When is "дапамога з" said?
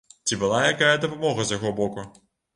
1.03-1.55